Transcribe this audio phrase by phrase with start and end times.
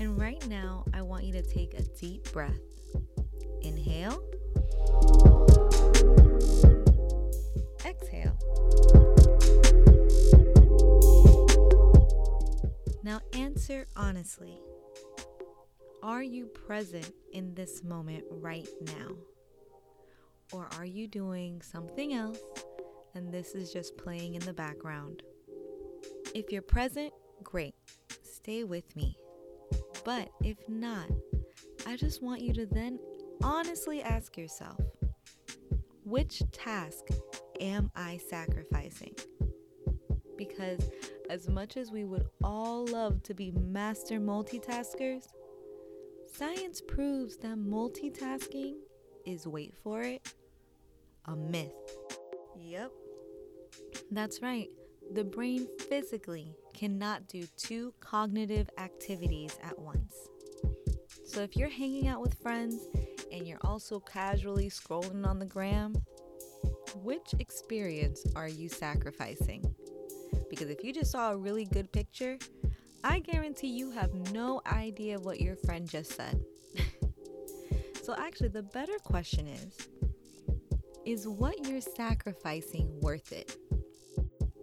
[0.00, 2.52] And right now, I want you to take a deep breath.
[3.62, 4.22] Inhale.
[7.84, 8.38] Exhale.
[13.02, 14.60] Now answer honestly.
[16.02, 19.16] Are you present in this moment right now?
[20.52, 22.38] Or are you doing something else
[23.14, 25.22] and this is just playing in the background?
[26.34, 27.74] If you're present, great.
[28.22, 29.16] Stay with me.
[30.08, 31.10] But if not,
[31.86, 32.98] I just want you to then
[33.42, 34.80] honestly ask yourself
[36.02, 37.08] which task
[37.60, 39.14] am I sacrificing?
[40.38, 40.88] Because
[41.28, 45.26] as much as we would all love to be master multitaskers,
[46.26, 48.76] science proves that multitasking
[49.26, 50.32] is, wait for it,
[51.26, 51.98] a myth.
[52.58, 52.92] Yep.
[54.10, 54.68] That's right.
[55.12, 60.14] The brain physically cannot do two cognitive activities at once.
[61.26, 62.86] So if you're hanging out with friends
[63.32, 65.94] and you're also casually scrolling on the gram,
[67.02, 69.64] which experience are you sacrificing?
[70.48, 72.38] Because if you just saw a really good picture,
[73.02, 76.40] I guarantee you have no idea what your friend just said.
[78.02, 79.76] so, actually, the better question is
[81.04, 83.56] Is what you're sacrificing worth it?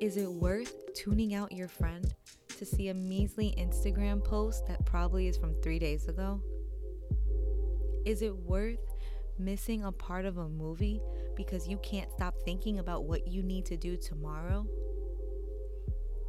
[0.00, 2.14] Is it worth tuning out your friend
[2.58, 6.40] to see a measly Instagram post that probably is from three days ago?
[8.04, 8.78] Is it worth
[9.38, 11.00] missing a part of a movie
[11.36, 14.66] because you can't stop thinking about what you need to do tomorrow?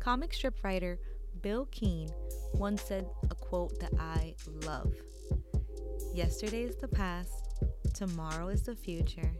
[0.00, 0.98] Comic strip writer
[1.42, 2.10] Bill Keane
[2.54, 4.94] once said a quote that I love
[6.14, 7.64] Yesterday is the past,
[7.94, 9.30] tomorrow is the future,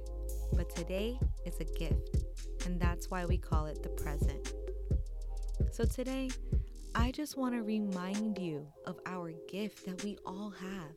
[0.52, 2.16] but today is a gift,
[2.66, 4.52] and that's why we call it the present.
[5.76, 6.30] So today,
[6.94, 10.94] I just want to remind you of our gift that we all have.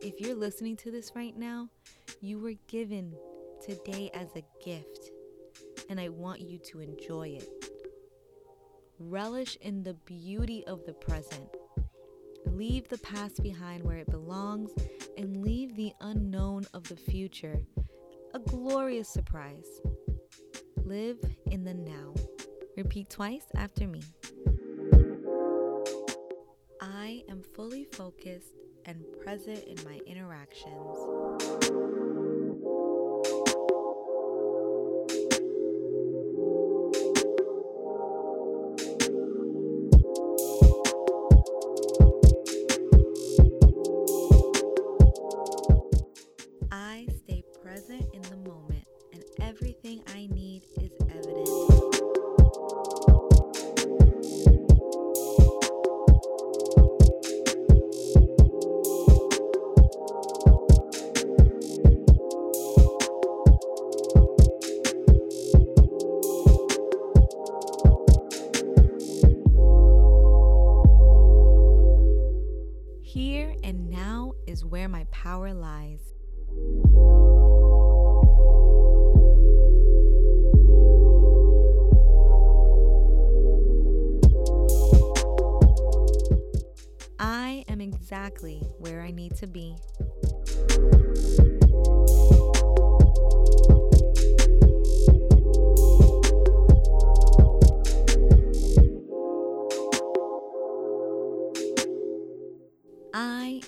[0.00, 1.68] If you're listening to this right now,
[2.22, 3.12] you were given
[3.62, 5.10] today as a gift,
[5.90, 7.68] and I want you to enjoy it.
[8.98, 11.50] Relish in the beauty of the present.
[12.46, 14.70] Leave the past behind where it belongs
[15.18, 17.60] and leave the unknown of the future
[18.32, 19.82] a glorious surprise.
[20.86, 21.18] Live
[21.50, 22.14] in the now.
[22.76, 24.02] Repeat twice after me.
[26.80, 28.52] I am fully focused
[28.84, 30.98] and present in my interactions.
[46.70, 50.15] I stay present in the moment, and everything I
[74.56, 76.00] is where my power lies.
[87.18, 89.76] I am exactly where I need to be.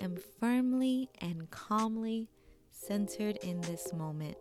[0.01, 2.29] Am firmly and calmly
[2.71, 4.37] centered in this moment.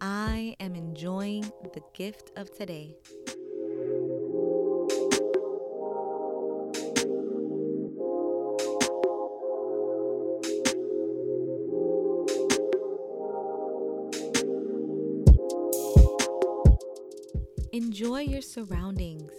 [0.00, 1.42] I am enjoying
[1.72, 2.96] the gift of today.
[17.72, 19.32] Enjoy your surroundings,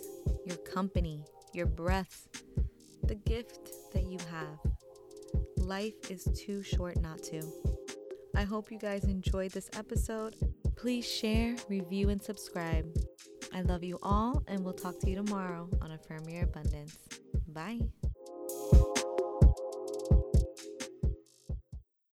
[0.43, 2.27] your company, your breath,
[3.03, 4.59] the gift that you have.
[5.57, 7.43] Life is too short not to.
[8.35, 10.35] I hope you guys enjoyed this episode.
[10.75, 12.87] Please share, review, and subscribe.
[13.53, 16.97] I love you all, and we'll talk to you tomorrow on Affirm Your Abundance.
[17.49, 17.81] Bye.